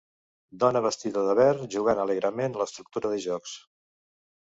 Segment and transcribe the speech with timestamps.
[0.63, 3.59] Dona vestida de verd jugant alegrement a l'estructura de jocs.